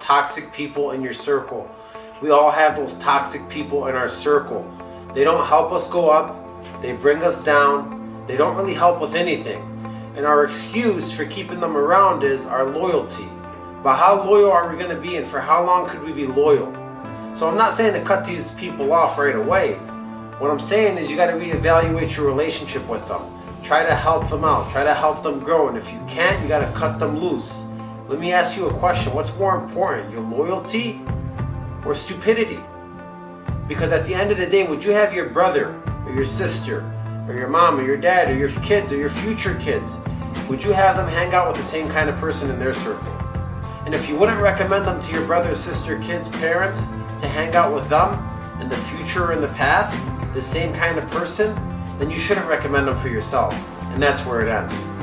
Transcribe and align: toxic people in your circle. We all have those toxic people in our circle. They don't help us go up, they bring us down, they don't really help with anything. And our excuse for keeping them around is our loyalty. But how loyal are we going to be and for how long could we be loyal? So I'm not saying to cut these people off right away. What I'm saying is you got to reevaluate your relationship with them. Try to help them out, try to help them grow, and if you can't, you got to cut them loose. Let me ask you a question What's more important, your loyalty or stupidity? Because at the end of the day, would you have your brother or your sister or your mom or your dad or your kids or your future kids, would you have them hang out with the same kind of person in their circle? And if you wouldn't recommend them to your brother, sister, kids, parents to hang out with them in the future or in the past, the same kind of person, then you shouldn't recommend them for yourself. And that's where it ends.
toxic 0.00 0.52
people 0.52 0.90
in 0.90 1.00
your 1.00 1.12
circle. 1.12 1.70
We 2.20 2.30
all 2.30 2.50
have 2.50 2.74
those 2.74 2.94
toxic 2.94 3.48
people 3.48 3.86
in 3.86 3.94
our 3.94 4.08
circle. 4.08 4.64
They 5.14 5.22
don't 5.22 5.46
help 5.46 5.70
us 5.70 5.88
go 5.88 6.10
up, 6.10 6.36
they 6.82 6.92
bring 6.92 7.22
us 7.22 7.42
down, 7.42 8.24
they 8.26 8.36
don't 8.36 8.56
really 8.56 8.74
help 8.74 9.00
with 9.00 9.14
anything. 9.14 9.62
And 10.16 10.26
our 10.26 10.44
excuse 10.44 11.12
for 11.12 11.24
keeping 11.24 11.60
them 11.60 11.76
around 11.76 12.24
is 12.24 12.46
our 12.46 12.64
loyalty. 12.64 13.28
But 13.82 13.96
how 13.96 14.24
loyal 14.24 14.50
are 14.50 14.68
we 14.68 14.76
going 14.76 14.94
to 14.94 15.00
be 15.00 15.16
and 15.16 15.26
for 15.26 15.40
how 15.40 15.64
long 15.64 15.88
could 15.88 16.02
we 16.02 16.12
be 16.12 16.26
loyal? 16.26 16.72
So 17.36 17.48
I'm 17.48 17.56
not 17.56 17.72
saying 17.72 17.92
to 17.92 18.02
cut 18.02 18.24
these 18.24 18.50
people 18.52 18.92
off 18.92 19.18
right 19.18 19.36
away. 19.36 19.74
What 20.38 20.50
I'm 20.50 20.58
saying 20.58 20.98
is 20.98 21.10
you 21.10 21.16
got 21.16 21.26
to 21.26 21.34
reevaluate 21.34 22.16
your 22.16 22.26
relationship 22.26 22.86
with 22.88 23.06
them. 23.06 23.22
Try 23.62 23.84
to 23.84 23.94
help 23.94 24.28
them 24.28 24.44
out, 24.44 24.68
try 24.70 24.82
to 24.82 24.94
help 24.94 25.22
them 25.22 25.38
grow, 25.38 25.68
and 25.68 25.76
if 25.76 25.92
you 25.92 26.00
can't, 26.08 26.42
you 26.42 26.48
got 26.48 26.66
to 26.66 26.78
cut 26.78 26.98
them 26.98 27.18
loose. 27.18 27.66
Let 28.08 28.20
me 28.20 28.32
ask 28.32 28.56
you 28.56 28.68
a 28.68 28.74
question 28.74 29.12
What's 29.12 29.36
more 29.36 29.58
important, 29.58 30.12
your 30.12 30.20
loyalty 30.20 31.00
or 31.84 31.94
stupidity? 31.94 32.60
Because 33.66 33.90
at 33.90 34.04
the 34.04 34.14
end 34.14 34.30
of 34.30 34.38
the 34.38 34.46
day, 34.46 34.64
would 34.64 34.84
you 34.84 34.92
have 34.92 35.12
your 35.12 35.28
brother 35.28 35.74
or 36.06 36.12
your 36.12 36.24
sister 36.24 36.80
or 37.28 37.34
your 37.34 37.48
mom 37.48 37.80
or 37.80 37.82
your 37.82 37.96
dad 37.96 38.30
or 38.30 38.36
your 38.36 38.48
kids 38.60 38.92
or 38.92 38.96
your 38.96 39.08
future 39.08 39.56
kids, 39.56 39.98
would 40.48 40.62
you 40.62 40.72
have 40.72 40.96
them 40.96 41.08
hang 41.08 41.34
out 41.34 41.48
with 41.48 41.56
the 41.56 41.62
same 41.62 41.88
kind 41.88 42.08
of 42.08 42.16
person 42.18 42.48
in 42.48 42.60
their 42.60 42.72
circle? 42.72 43.12
And 43.84 43.94
if 43.94 44.08
you 44.08 44.16
wouldn't 44.16 44.40
recommend 44.40 44.86
them 44.86 45.00
to 45.02 45.12
your 45.12 45.26
brother, 45.26 45.54
sister, 45.54 45.98
kids, 45.98 46.28
parents 46.28 46.86
to 47.20 47.26
hang 47.26 47.54
out 47.56 47.74
with 47.74 47.88
them 47.88 48.22
in 48.60 48.68
the 48.68 48.76
future 48.76 49.24
or 49.24 49.32
in 49.32 49.40
the 49.40 49.48
past, 49.48 50.00
the 50.32 50.42
same 50.42 50.72
kind 50.72 50.98
of 50.98 51.10
person, 51.10 51.54
then 51.98 52.10
you 52.10 52.18
shouldn't 52.18 52.46
recommend 52.46 52.86
them 52.86 52.98
for 53.00 53.08
yourself. 53.08 53.52
And 53.92 54.00
that's 54.00 54.24
where 54.24 54.42
it 54.42 54.48
ends. 54.48 54.95